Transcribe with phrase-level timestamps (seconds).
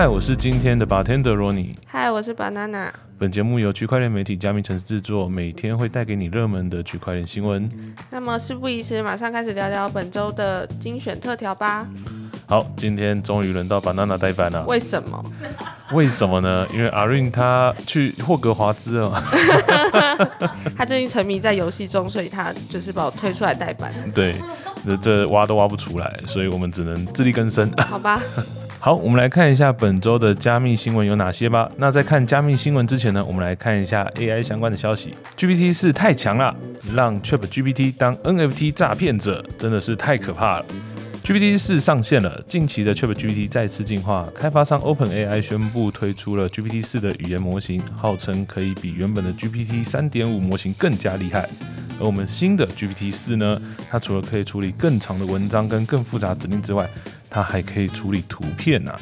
[0.00, 1.74] 嗨，我是今天的 bartender Ronnie。
[1.84, 2.88] 嗨，我是 banana。
[3.18, 7.70] 本节目由区块链媒体加密城市制作，每天会带给你热门的区块链新闻。
[8.08, 11.86] 那么事不宜迟，马上开始聊聊本周的精选特调吧。
[12.46, 14.64] 好，今天终于轮到 banana 代班了。
[14.64, 15.22] 为什么？
[15.92, 16.66] 为什么呢？
[16.72, 19.22] 因为阿 n 他去霍格华兹了。
[20.78, 23.92] 他最近沉迷在游戏中，所以他就是把我推出来代班。
[24.14, 24.34] 对，
[24.82, 27.70] 这这挖都挖不出来，所以我们只能自力更生。
[27.86, 28.18] 好吧。
[28.82, 31.70] 好，我们来看一下本周的加密新闻有哪些吧。
[31.76, 35.12] 那在看加密新闻之前呢，我们来看一下 AI 相关的消息。
[35.36, 36.56] GPT 四太强了，
[36.94, 40.64] 让 Chat GPT 当 NFT 诈骗者真的是太可怕了。
[41.22, 51.46] GPT 四上线了，近期的 Chat GPT 再次进化，开发商 OpenAI 宣布推出了 GPT 四的语言模型，号称可以比原本的 GPT 三点五模型更加厉害。
[52.00, 56.88] 而我们新的 GPT 四呢，它除了可以处理更长的文章跟更复杂指令之外，
[57.30, 58.94] 它还可以处理图片呐！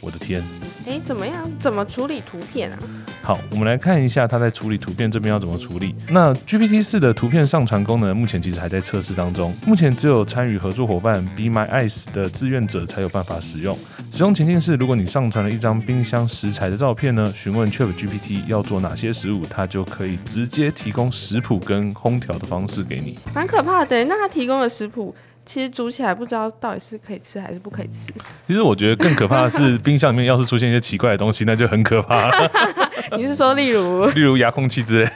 [0.00, 0.42] 我的天，
[0.86, 1.50] 哎，怎么样？
[1.58, 2.78] 怎么处理图片啊？
[3.22, 5.92] 好，我们来看一下它在处理图片这边要怎么处理。
[6.10, 13.76] 那 GPT 四的图片上传功能目前其实还在测试当中，目前只有参与合作伙伴 Be My Eyes 的志愿者才有办法使用。
[14.12, 23.18] 使用情境是，如果你上传了一张冰箱食材的照片呢，询问 Chat GPT 要做哪些食物，它就可以直接提供食谱跟烹调的方式给你。
[23.34, 25.12] 蛮可怕的，那它提供的食谱。
[25.46, 28.12] 其实煮起来不知道到底是可以吃还是不可以吃。
[28.46, 32.30] 其实我觉得更可怕的是，冰箱里面要是出现一些奇怪的东西，那就很可怕。
[33.16, 34.04] 你是说例如？
[34.06, 35.10] 例如遥控器之类，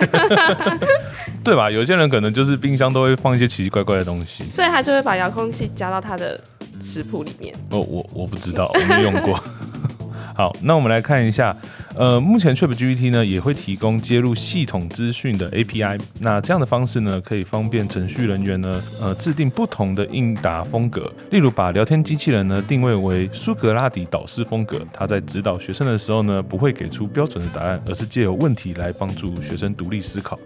[1.42, 1.68] 对吧？
[1.68, 6.40] 有些人可能就是冰箱都会放一些奇奇怪怪的东西，所以他就会把遥控器加到他的
[6.80, 7.52] 食谱里面。
[7.70, 9.42] 哦，我我不知道，我没用过。
[10.36, 11.54] 好，那我们来看一下。
[11.96, 21.12] 呃，目前 ChatGPT 呢也会提供接入系统资讯的 API，那这样的方式呢，可以方便程序人员呢，呃，制定不同的应答风格。
[21.30, 30.38] 例如，把聊天机器人呢定位为苏格拉底导师风格，他在指导学生的时候呢，不会给出标准的答案，而是借由问题来帮助学生独立思考。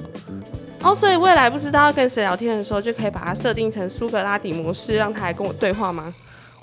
[0.82, 6.12] 哦，所以未来不知道要跟谁聊天的时候，就可以把它设定成苏格拉底模式，让他来跟我对话吗？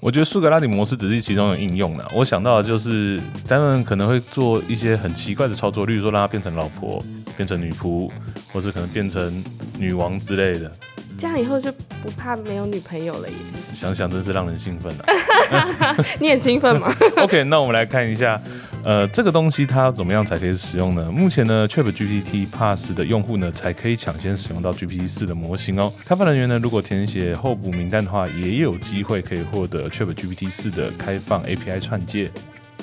[0.02, 2.04] 我觉得苏格拉底模式只是其中的应用呢。
[2.16, 7.02] 我想到的就是他们可能会做一些很奇怪的操作，例如说让她变成老婆、
[7.38, 8.12] 变成女仆，
[8.52, 9.44] 或者可能变成
[9.78, 10.72] 女王之类的。
[11.20, 13.36] 这样以后就不怕没有女朋友了耶！
[13.76, 15.96] 想想真是让人兴奋啊！
[16.20, 16.92] 你很兴奋吗？
[17.22, 18.42] OK，那我们来看一下，
[18.84, 21.12] 呃，这个东西它怎么样才可以使用呢？
[21.12, 25.94] 目前呢，ChatGPT Pass 的用户呢才可以抢先使用到 GPT 四的模型哦。
[26.04, 32.32] 开发人员呢，如果填写候补名单的话，也有机会可以获得 ChatGPT 四的开放 API 串接。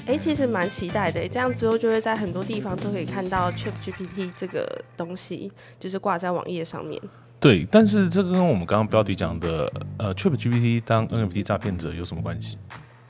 [0.06, 5.50] 哎，其实蛮期待的，这样之后就会在很多地方都可以看到 ChatGPT 这个东西，
[5.80, 7.00] 就是挂在网页上面。
[7.40, 12.56] 对，但是这个跟我们刚刚标题讲的，呃，ChatGPT 当 NFT 诈骗者有什么关系？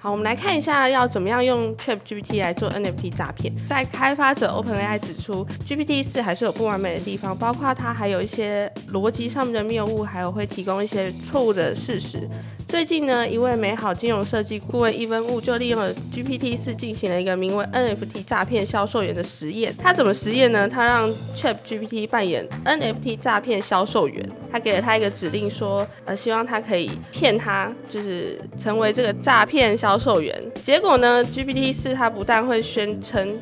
[0.00, 3.53] 好，我们来看一下要怎么样用 ChatGPT 来做 NFT 诈骗。
[3.66, 12.28] 在开发者 OpenAI 指出，GPT 四还是有不完美的地方，包括它还有一些逻辑上面的谬误，还有会提供一些错误的事实。
[12.69, 19.75] 最近呢，一位美好金融设计顾问伊文物就利用了 GPT 四进行了一个名为 NFT 诈骗销售员的实验。
[19.76, 20.69] 他怎么实验呢？
[20.69, 30.41] 他让 ChatGPT 扮演 NFT 诈骗销售员，他给了他一个指令，说呃希望他可以骗他，就是成为这个诈骗销售员。
[30.62, 33.38] 结果呢，GPT 四他不但会宣称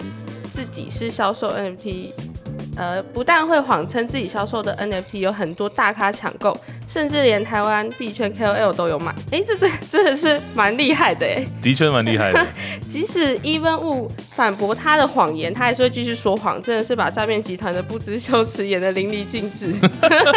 [0.53, 2.11] 自己是销售 NFT，
[2.77, 6.57] 呃不但会谎称自己销售的 NFT 有很多大咖抢购。
[6.89, 12.47] 甚至连台湾币圈 KOL 都有买，哎，这这真的是蛮厉害的哎，的确蛮厉害的。
[12.89, 19.75] 即使 Even Wu 反驳他的谎言，他还是会继续说谎，真的是把诈骗集团的不知羞耻演得淋漓尽致。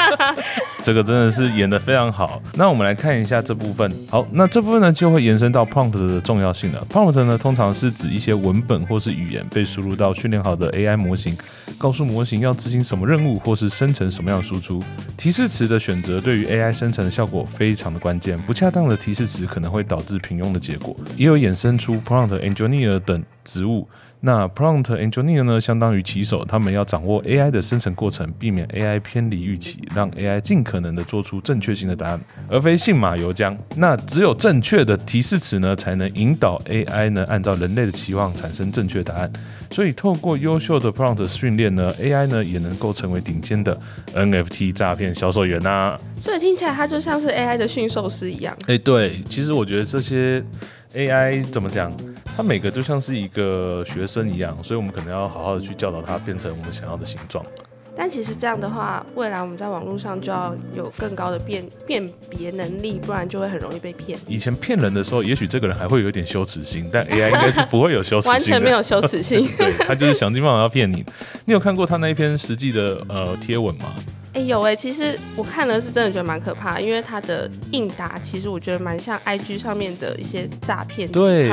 [0.82, 2.42] 这个真的是演得非常好。
[2.54, 3.92] 那我们来看一下这部分。
[4.10, 6.82] 好，那这部分呢就会延伸到 prompt 的重要性了。
[6.90, 11.38] prompt 呢通常是指一些文本或是语言被输入到训练好的 AI 模型，
[11.78, 14.82] 告诉模型要执行什么任务或是生成什么样的输出。
[15.18, 20.96] 提示词的选择对于 AI 生成的效果非常的关键，不恰当的提示词可能会导致平庸的结果。
[21.18, 23.88] 也有衍生出 prompt engineer 等职务。
[24.22, 32.20] 那 prompt engineer 呢，相当于骑手，他们要掌握 AI 的生成过程，避免 AI 偏离预期，让 AI 尽可能的做出正确性的答案，
[32.50, 33.56] 而非信马由缰。
[33.78, 39.32] 那只有正确的提示词呢，才能引导 AI 呢，按照人类的期望产生正确答案。
[39.72, 43.80] 所以透过优秀的 prompt 训练呢，AI 呢也能够成为顶尖的
[44.14, 45.96] NFT 诈骗销售员呐。
[46.22, 48.54] 所以听起来它就像是 AI 的驯兽师一样。
[48.68, 50.44] 哎，对，其实我觉得这些
[50.94, 51.90] AI 怎么讲？
[52.40, 57.46] 它每个就像是一个学生一样，所以我们可能要好好的去教导他，变成我们想要的形状。
[57.98, 64.18] 但其实这样的话，未来我们在网络上就要有更高的辨辨别能力，不然就会很容易被骗。
[64.26, 69.46] 以前骗人的时候，也许这个人还会有一点羞耻心，但 AI 应该是不会有羞耻心，完全没有羞耻心。
[69.60, 71.04] 对他就是想尽办法要骗你。
[71.44, 73.94] 你有看过他那一篇实际的呃贴文吗？
[74.40, 81.50] 哎有哎，其实我看了是真的觉得蛮可怕，因为他的应答其实我觉得蛮像 IG 上面的一些诈骗对，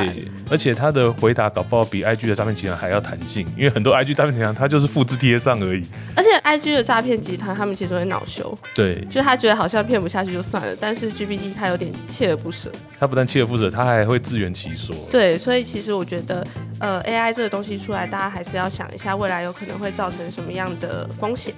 [0.49, 5.85] 而且他的回答搞不好比 IG 的诈骗集团还要弹性，因为很多 IG 诈骗集团他就是复制贴上而已。
[6.15, 12.71] 而且 IG 的诈骗集团他们其实会恼羞，对，就是他觉得好像骗不下去就算了，但是 GPT 他有点锲而不舍。
[12.97, 14.95] 他不但锲而不舍，他还会自圆其说。
[15.11, 16.47] 对，所以其实我觉得，
[16.79, 21.53] 呃，AI 这个东西出来，大家还是要想一下未来有可能会造成什么样的风险。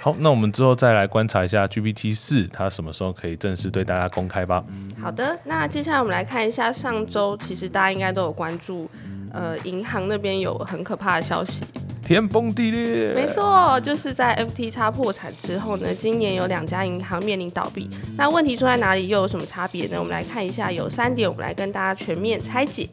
[0.00, 4.64] 好，那我们之后再来观察一下 GPT 四，它什么时候可以正式对大家公开吧？
[5.00, 8.90] 好的，那接下来我们来看一下上周，其实大家应该都有关注，
[9.32, 11.62] 呃，银行那边有很可怕的消息，
[12.04, 13.12] 天崩地裂。
[13.12, 17.88] 没错，就是在 FTX 破产之后呢，今年有两家银行面临倒闭。
[18.18, 19.06] 那问题出在哪里？
[19.06, 19.96] 又有什么差别呢？
[20.00, 22.88] 我们来看一下，有三点，我们来跟大家全面拆解。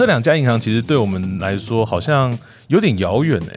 [0.00, 2.34] 这两家银行其实对我们来说好像
[2.68, 3.56] 有点遥远哎，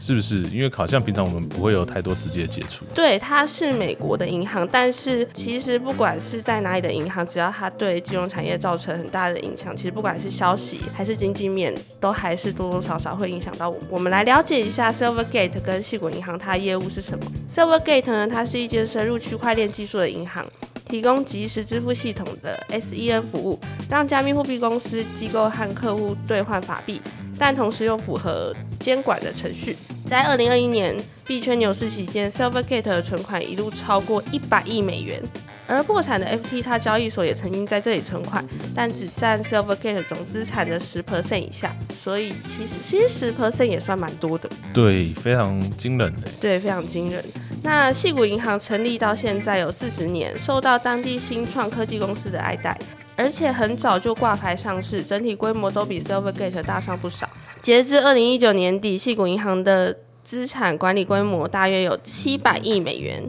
[0.00, 0.38] 是不是？
[0.48, 2.84] 因为好像平常我们不会有太多直接接触。
[2.92, 13.88] 对，它是美国的银行，但是其实不管是在哪里的银行，只要它对金融产业造成很大的影响，其实不管是消息还是经济面，都还是多多少少会影响到我们。
[13.88, 17.24] 我们来了解一下 Silvergate 跟细谷银行它的业务是什么。
[17.48, 20.44] Silvergate 呢，它是一间深入区块链技术的银行。
[20.88, 23.58] 提供即时支付系统的 SEN 服务，
[23.88, 27.00] 让加密货币公司机构和客户兑换法币，
[27.38, 29.76] 但同时又符合监管的程序。
[30.08, 30.94] 在二零二一年
[31.26, 35.22] 币圈牛市期间，Silvergate 的存款一路超过一百亿美元，
[35.66, 38.44] 而破产的 FTX 交易所也曾经在这里存款，
[38.74, 44.48] 但只占 Silvergate 总资产的十 percent 以下，所以其实其实十 percent 也算蛮多的。
[44.72, 46.30] 对，非常惊人诶。
[46.40, 47.24] 对，非常惊人。
[47.62, 52.78] 那细谷银行成立到现在有四十年，受到当地新创科技公司的爱戴，
[53.16, 57.26] 而且很早就挂牌上市，整体规模都比 Silvergate 大上不少。
[57.62, 63.22] 截至二零一九年底，细谷银行的资产管理规模大约有七百亿美元。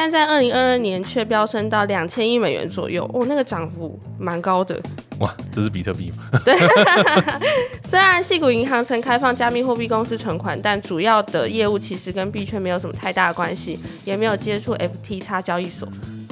[0.00, 4.80] 但在二零二二年却飙升到两千亿美元左右，哦，那个涨幅蛮高的。
[5.18, 6.38] 哇，这是比特币吗？
[6.46, 6.56] 对。
[7.82, 15.88] 虽然细谷银行曾开放加密货币公司存款，但主要的业务其实跟币圈没有什么太大的关系，也没有接触 FTX 交易所。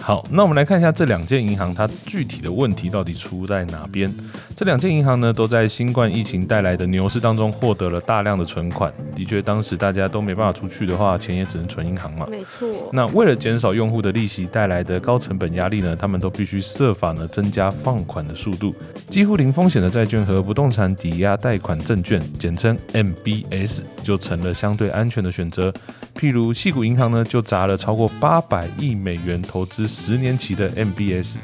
[0.07, 4.09] 好，那我们来看一下这两间银行它具体的问题到底出在哪边。
[4.55, 8.93] 这两间银行呢，都在新冠疫情带来的牛市当中获得了大量的存款。
[9.17, 12.25] 的确，当时大家都没办法出去的话，钱也只能存银行嘛。
[12.31, 12.89] 没错。
[12.93, 18.73] 那为了减少用户的利息带来的高成本压力呢，他们都必须设法呢增加放款的速度。
[19.09, 25.75] 几乎零风险的债券和不动产抵押贷款证券，简称 MBS，就成了相对安全的选择。
[26.17, 31.37] 譬如，细谷银行呢，就砸了超过八百亿美元投资十年期的 MBS，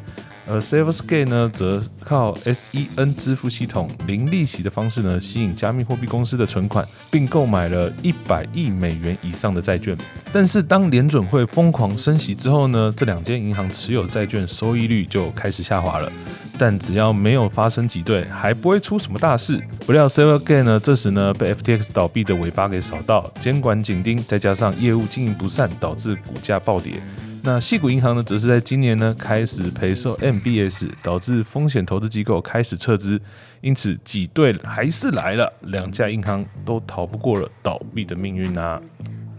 [0.47, 9.97] 而 Silvergate 呢，则靠 SEN 支付系统零利息的方式呢，吸引加密货币公司的存款，并购买了一百亿美元以上的债券。
[10.33, 16.13] 但是，当联准会疯狂升息之后呢，这两间银行持有债券收益率就开始下滑了。
[16.59, 19.59] 但只要没有发生挤兑，还不会出什么大事。
[19.87, 27.03] 不料 Silvergate 呢，这时呢被 FTX 倒闭的尾巴给扫到，监管紧盯，再加上业务经营不善，导致股价暴跌。
[27.45, 33.21] 那细谷银行呢，则是在今年呢开始赔售 MBS，导致风险投资机构开始撤资，
[33.61, 38.81] 因此挤兑还是来了，两家银行都逃不过了倒闭的命运啊。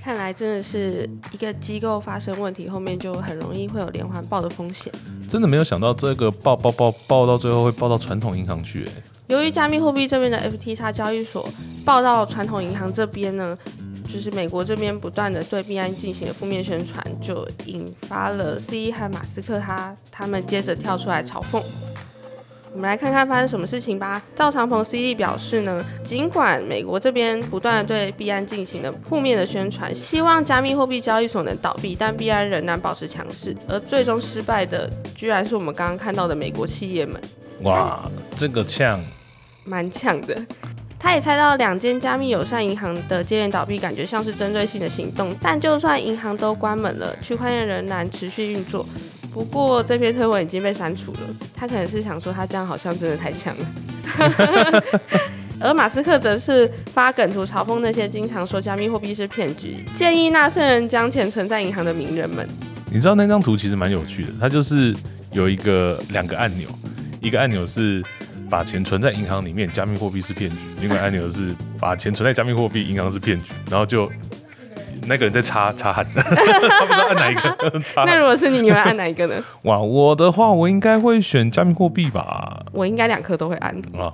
[0.02, 4.92] 看来真的是一个机构发生问题，后面就很容易会有连环爆的风险。
[5.30, 8.86] 真的没有想到这个爆爆爆爆到最后会爆到传统银行去。
[9.28, 11.48] 由于加密货币这边的 FTX 交易所
[11.86, 13.58] 爆到传统银行这边呢，
[14.14, 21.60] 就是美国这边不断的对币安进行了负面宣传，就引发了 C 和马斯克他他们接着跳出来嘲讽。
[22.72, 24.22] 我们来看看发生什么事情吧。
[24.36, 37.20] 赵长鹏 CD 表示呢，尽管美国这边不断的对币安进行了负面的宣传，希望加密货币交易所能倒闭，但币安仍然保持强势，而最终失败的居然是我们刚刚看到的美国企业们。
[37.64, 39.00] 哇，这个呛，
[39.66, 40.36] 蛮呛的。
[41.04, 45.36] 他也猜到两间加密友善银行的接连倒闭，感觉像是针对性的行动。
[45.42, 48.88] 但就算银行都关门了，区块链仍然持续运作。
[49.34, 51.20] 不过这篇推文已经被删除了，
[51.54, 54.84] 他可能是想说他这样好像真的太强了。
[55.60, 62.48] 而马斯克则是发梗图嘲讽那些经常说加密货币是骗局，建议纳税人将钱存在银行的名人们。
[62.90, 64.96] 你知道那张图其实蛮有趣的，它就是
[65.34, 66.70] 有一个两个按钮，
[67.22, 68.02] 一个按钮是
[68.54, 73.46] 把钱存在银行里面，加密货币是骗局；另外按钮是把钱存在加密货币，银行是骗局。
[73.68, 74.08] 然后就
[75.08, 76.22] 那个人在擦擦汗， 他
[76.86, 78.04] 不知道按哪一个 擦。
[78.04, 79.34] 那如果是你，你会按哪一个呢？
[79.64, 82.64] 哇，我的话我应该会选加密货币吧？
[82.72, 84.14] 我应该两颗都会按，啊，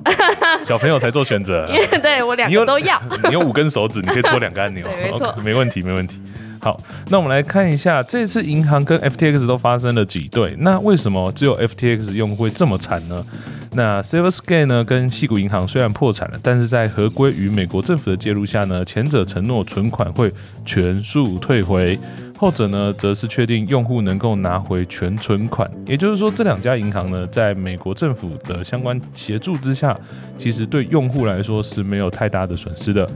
[0.64, 1.66] 小朋友才做选择。
[1.68, 2.98] 因为对我两你有个都要。
[3.26, 4.88] 你有五根手指，你可以戳两个按钮，
[5.36, 6.18] 没没问题，没问题。
[6.62, 13.26] 好，那我们来看一下，这次银行跟 FTX 都发生了挤兑，那为什么只有 FTX 用户会这么惨呢？
[13.72, 20.32] 那 Silvergate 呢，跟细谷银行虽然破产了，但是在合规与美国政府的介入下呢，前者承诺存款会
[20.66, 21.98] 全数退回，
[22.36, 25.70] 后者呢，则是确定用户能够拿回全存款。
[25.86, 29.96] 也就是说，这两家银行呢，在美国政府的相关协助之下，
[30.38, 33.08] 其实对用户来说是没有太大的损失的。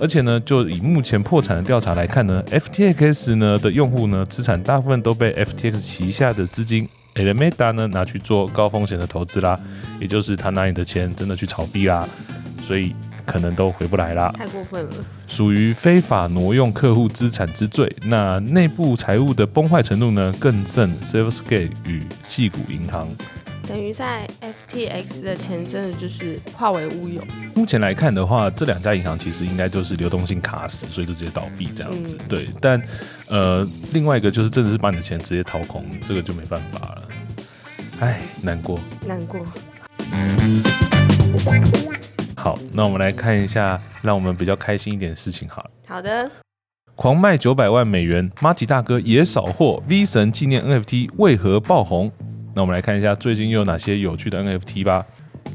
[0.00, 9.58] 而且呢，就以目前破产的调查来看呢，FTX 呢的用户呢，资产大部分都被 FTX 旗下的资金 Alameda 呢拿去做高风险的投资啦，
[10.00, 12.08] 也就是他拿你的钱真的去炒币啦，
[12.64, 12.94] 所以
[13.26, 14.32] 可能都回不来啦。
[14.36, 14.92] 太过分了，
[15.26, 17.92] 属于非法挪用客户资产之罪。
[18.04, 23.08] 那内部财务的崩坏程度呢，更胜 Silvergate 与系谷银行。
[23.68, 27.22] 等于在 FTX 的钱真的就是化为乌有。
[27.54, 32.16] 目前来看的话，这两家银行其实应该就是流动性卡死，所以就直接倒闭这样子。
[32.18, 32.82] 嗯对，但
[33.28, 37.08] 呃，另外一个就是真的是把你的钱直接掏空，这个就没办法了。
[38.00, 38.80] 唉，难过。
[39.06, 39.44] 难过，
[42.36, 45.70] 好，那我们来看一下，让我们比较开心一点的事情好了。
[45.86, 46.30] 好的，
[46.96, 52.10] 狂卖九百万美元，马吉大哥也扫货，V 神纪念 NFT 为何爆红？
[52.58, 55.06] 那我们来看一下最近又有哪些有趣的 NFT 吧。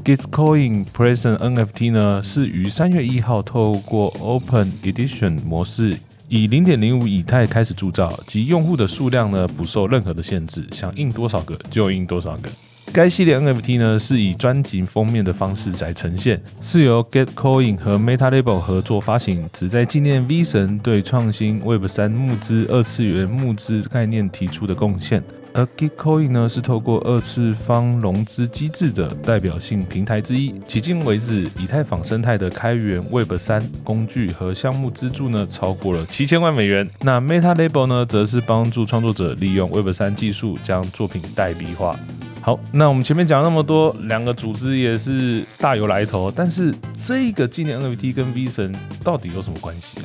[0.02, 5.94] Gitcoin Present NFT 呢，是于三月一号透过 Open Edition 模式，
[6.30, 12.48] 以零点零五以太开始铸造，及用户的数量呢不受任何的限制，想印多少个就印多少个。
[12.90, 25.22] 该系列 NFT 呢是以专辑封面的方式来呈现，是由 Gitcoin 和 MetaLabel 合作发行，旨在纪念 V 神对创新 Web 三募资、二次元募资概念提出的贡献。
[25.54, 30.52] 而 Gitcoin 呢是透过二次方融资机制的代表性平台之一。
[30.68, 36.88] 迄今为止，以太坊生态的开源 Web 三工具和项目资助呢超过了七千万美元。
[37.02, 41.96] 那 Meta Label 呢，则是帮助创作者利用 Web 三技术将作品代币化。
[42.40, 50.04] 好，那我们前面讲了那么多，两个组织也是大有来头，但是这个纪念 NFT 跟 V 神到底有什么关系啊？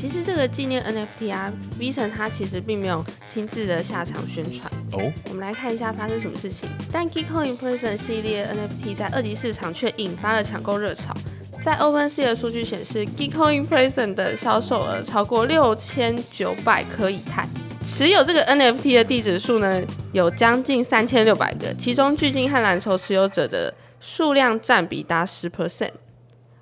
[0.00, 4.72] 其实这个纪念 NFT 啊，V 神他其实并没有亲自的下场宣传。
[4.92, 6.66] 哦，我们来看一下发生什么事情。
[6.90, 11.14] 但 Gitcoin Present 系列 NFT 在二级市场却引发了抢购热潮。
[11.62, 17.46] 在 OpenSea 的数据显示，Gitcoin Present 的销售额超过六千九百颗以太，
[17.84, 19.82] 持有这个 NFT 的地址数呢
[20.14, 25.90] 有将近三千六百个，其中巨鲸和蓝筹持有者的数量占比达十 percent。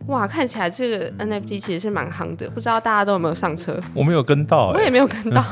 [0.07, 3.79] 哇，看起来这个 NFT 其实是蛮夯的，不知道大家都有没有上车？
[3.95, 5.43] 我没有跟到、欸，我也没有跟到，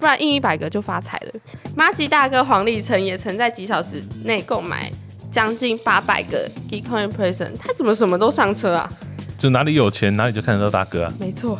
[0.00, 1.40] 不然印一百个就发财了。
[1.76, 4.90] 马吉大哥黄立成也曾在几小时内购买
[5.30, 8.90] 将近八百个 Gitcoin Present，他怎么什么都上车啊？
[9.38, 11.12] 就哪里有钱哪里就看得到大哥啊。
[11.20, 11.56] 没错，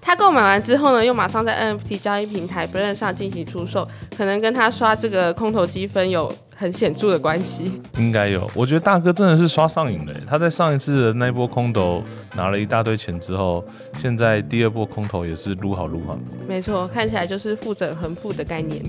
[0.00, 7.80] 他购买完之后呢，又马上在 NFT 交易平台 b r 上进行出售，可能跟他刷这个空投积分有很显著的关系。
[7.98, 10.22] 应该有，我觉得大哥真的是刷上瘾了欸。
[10.26, 12.02] 他在上一次的那一波空头
[12.34, 13.64] 拿了一大堆钱之后，
[13.98, 16.18] 现在第二波空头也是撸好撸好，
[16.48, 18.82] 没错，看起来就是富者恒富的概念。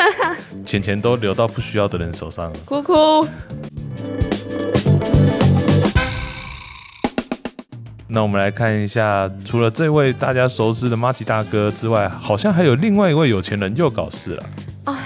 [0.66, 2.58] 钱钱都流到不需要的人手上了。
[2.64, 3.26] 哭哭，
[8.06, 14.44] 那我们来看一下，除了这位大家熟知的马吉大哥之外，好像还有另外一位有钱人又搞事了。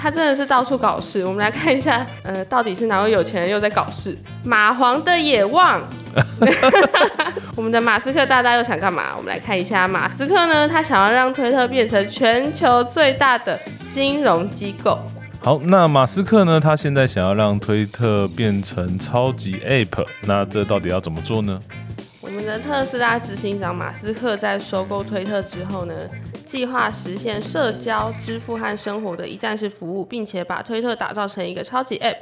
[0.00, 1.24] 他真的是到处搞事。
[1.24, 4.16] 我们来看一下，呃，到底是哪位有钱人又在搞事？
[4.44, 5.80] 马皇的野望。
[7.56, 9.14] 我们的马斯克大大又想干嘛？
[9.16, 13.58] 我们来看一下，马斯克呢，他想要让推特变成全球最大的
[13.90, 14.98] 金融机构。
[15.42, 16.58] 好，那马斯克呢？
[16.58, 21.60] 他现在想要让推特变成超级 App，那这到底要怎么做呢？
[22.44, 25.94] 们的特斯拉执行长马斯克在收购推特之后呢，
[26.44, 32.18] 计划实现社交、支付和生活的一站式服务，并且把推特打造成一个超级 App。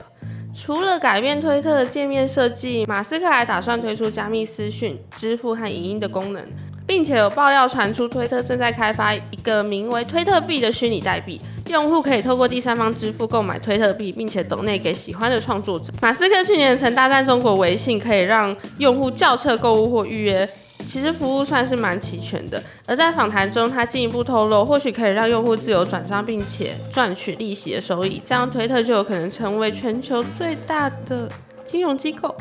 [0.55, 6.47] 除了改变推特的界面设计，马斯克还打算推出加密私讯、支付和影音的功能，
[6.87, 11.41] 并且有爆料传出推特正在开发一个名为推特币的虚拟代币。
[11.69, 15.87] 用户可以透过第三方支付购买推特币，并且抖内给喜欢的创作者。
[16.01, 20.49] 马斯克去年曾大战中国微信，可以让用户叫车购物或预约。
[20.85, 22.61] 其实服务算是蛮齐全的。
[22.89, 31.29] 而在访谈中，他进一步透露，或许可以让用户自由转账，并且赚取利息的收益，这样推特就有可能成为全球最大的
[31.65, 32.35] 金融机构。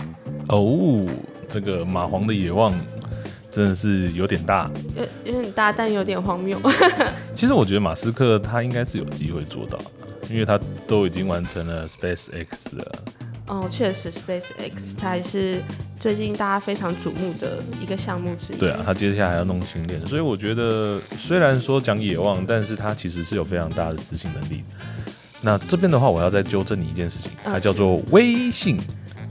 [0.49, 1.05] 哦，
[1.47, 2.73] 这个蚂蟥的野望
[3.51, 4.71] 真的是有点大。
[4.95, 6.59] 有有点大，但有点荒谬。
[7.35, 9.85] 其实我觉得马斯克他应该是有机会做到的，
[10.29, 12.91] 因为他都已经完成了 Space X 了。
[13.47, 15.61] 哦，确实，Space X 它还是
[15.99, 18.55] 最近大家非常瞩目的一个项目之一。
[18.55, 24.63] 对啊，他接下来还要弄星链，所以我觉得虽然说讲野望，但是他其实是有非常大的执行能力。
[25.41, 28.79] 那这边的话，我要再纠正你一件事情，它叫做微信。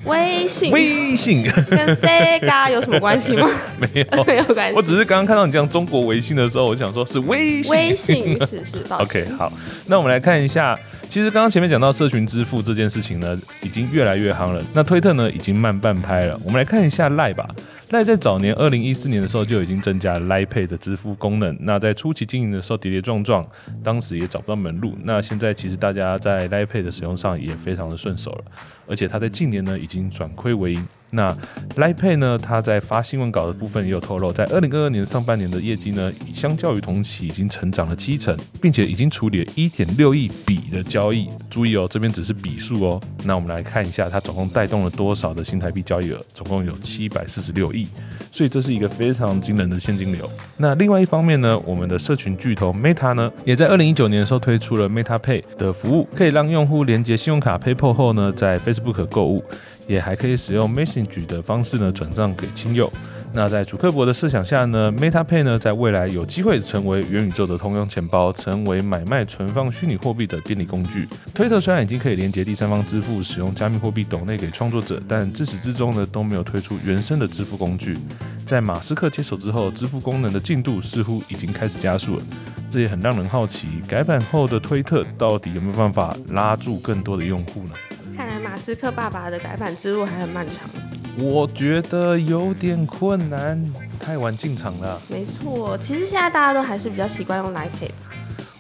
[0.05, 3.49] 微信，微信跟 Sega 有什么关系吗？
[3.79, 4.77] 没有， 没有关系。
[4.77, 7.73] 我只是刚刚看到你讲中国微信的时候，我想说是微信。
[7.73, 8.79] 微信 是是。
[8.89, 9.53] OK，好，
[9.87, 10.79] 那我们来看一下。
[11.09, 14.63] 其实刚刚前面讲到社群支付这件事情呢，已经越来越夯了。
[14.73, 16.39] 那推特呢，已经慢半拍了。
[16.45, 17.49] 我们来看一下赖吧。
[17.91, 21.57] 赖在早年二零一四年的时候就已经增加了赖 Pay 的支付功能。
[21.63, 23.45] 那在初期经营的时候跌跌撞撞，
[23.83, 24.97] 当时也找不到门路。
[25.03, 28.45] 那现在其实大家在赖 Pay 的使用上也非常的顺手了，
[28.91, 30.87] 而且它在近年呢已经转亏为盈。
[31.13, 31.27] 那
[31.75, 32.39] l i Pay 呢？
[32.39, 41.29] 它在发新闻稿的部分也有透露，在二零二二年上半年的业绩呢，相较于同期已经成长了七成，并且已经处理了一点六亿笔的交易。
[41.51, 43.01] 注意哦，这边只是笔数哦。
[43.25, 46.25] 那我们来看一下，它总共带动了多少的新台币交易额？
[46.29, 47.89] 总共有七百四十六亿，
[48.31, 50.31] 所以这是一个非常惊人的现金流。
[50.59, 59.45] 那另外一方面呢，我们的社群巨头 Meta 呢，也在二零一九年的时候推出了 Meta Pay 的服务，可以让用户连接信用卡 PayPal 后呢，在 Face 不可购物。
[59.87, 62.93] 也还可以使用 Message 的方式呢转账给亲友。
[63.33, 71.09] 那在主克伯的设想下呢，Meta Pay 呢在未来有机会成为元宇宙的通用钱包，成为买卖存放虚拟货币的便利工具。
[71.35, 77.97] 推特虽然已经可以连接第三方支付，使用加密货币抖内给创作者，但自始至终呢都没有推出原生的支付工具。
[78.47, 82.23] 在马斯克接手之后，支付功能的进度似乎已经开始加速了，
[82.69, 87.73] 这也很让人好奇，改版后的推特到底有没有办法拉住更多的用户呢？
[88.61, 90.69] 斯克爸爸的改版之路还很漫长。
[91.19, 93.61] 我觉得有点困难，
[93.99, 95.01] 太晚进场了。
[95.09, 97.91] 没错，其实现在大家都还是比较习惯用 Line Pay。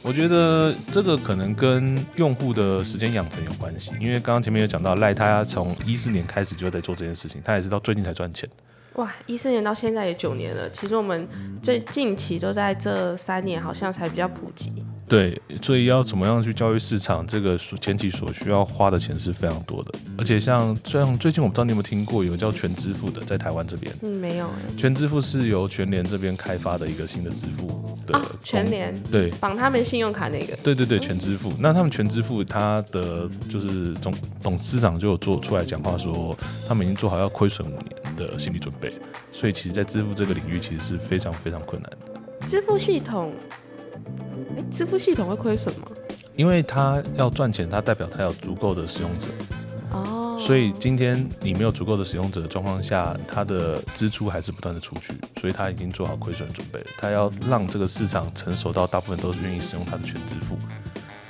[0.02, 8.48] 我觉得这个可能跟用户的时间养成有关系，因为刚刚前面有讲到赖，他从一四年开始就在做这件事情，他也是到最近才赚钱。
[8.94, 11.26] 哇，一四年到现在也九年了，其实我们
[11.62, 14.72] 最近期都在这三年好像才比较普及。
[15.08, 19.90] 对，所以要怎么样去教育市场，这个前期所需要花的钱是非常多的。
[20.16, 23.92] 而且像像最近我不知道你有没有听过，有叫全支付的，在台湾这边。
[24.02, 24.48] 嗯，没有。
[24.78, 28.20] 全支付是由全联这边开发的一个新的支付的。
[28.40, 28.94] 全联。
[29.10, 29.30] 对。
[29.40, 30.54] 绑他们信用卡那个。
[30.62, 31.52] 对对对，全支付。
[31.58, 38.92] 那他们全支付，他的就是总董事长就有做出来讲话说，他们已经做好要亏损五年的心理准备。
[39.32, 42.46] 所以其实，在支付这个领域，其实是非常非常困难的。
[42.46, 43.32] 支付系统。
[44.56, 45.88] 哎，支付系统会亏损吗？
[46.36, 49.28] 因为它要赚钱，它代表它有足够的使用者。
[49.92, 50.36] 哦。
[50.40, 56.86] 所以今天你没有足够的使用者的状况下，它的支出还是不断的出去，所以它已经做好亏损准备了。
[56.98, 60.56] 它要让这个市场成熟到大部分都是愿意使用它的全支付。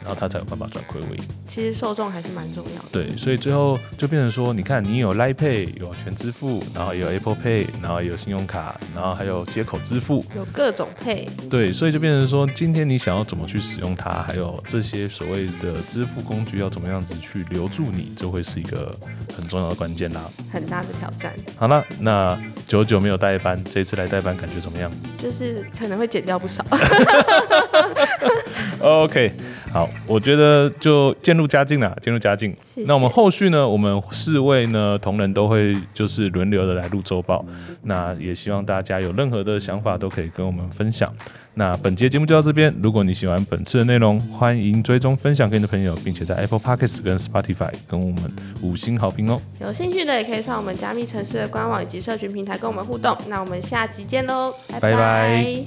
[0.00, 1.24] 然后他才有办法转亏为盈。
[1.48, 2.88] 其实受众还是蛮重要的。
[2.92, 11.26] 对，所以最后就变成说，你看你有 Line Pay，有全支付，然后有 Apple Pay，然后有信用卡，然后还有接口支付，有各种 Pay。
[11.48, 18.96] 对，所以就变成说，今天你想要怎么去使用它，还有这些所谓的支付工具要怎么样子去留住你，就会是一个
[19.36, 20.22] 很重要的关键啦。
[20.52, 21.32] 很大的挑战。
[21.56, 24.90] 好了，那久久没有代班，这次来代班感觉怎么样？
[25.18, 26.64] 就是可能会减掉不少。
[28.80, 29.32] OK。
[29.72, 32.54] 好，我觉得就渐入佳境了，渐入佳境。
[32.86, 33.68] 那我们后续呢？
[33.68, 37.44] 我们四位呢同仁都会就是轮流的来录周报。
[37.82, 41.14] 那也希望大家有任何的想法都可以跟我们分享。
[41.54, 42.74] 那本节节目就到这边。
[42.82, 48.24] 如果你喜欢本次的内容，欢迎追踪分享给你的朋友，并且在 Apple Podcasts 跟 Spotify 跟我们
[48.62, 49.40] 五星好评哦。
[49.60, 53.16] 有兴趣的也可以上我们加密城市的官网以及社群平台跟我们互动。
[53.28, 55.64] 那我们下集见喽，拜拜。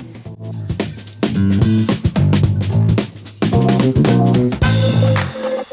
[3.84, 5.73] thank you